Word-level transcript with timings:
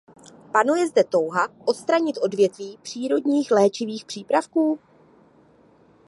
Panuje 0.51 0.87
zde 0.87 1.03
touha 1.03 1.47
odstranit 1.65 2.17
odvětví 2.21 2.77
přírodních 2.81 3.51
léčivých 3.51 4.05
přípravků? 4.05 4.79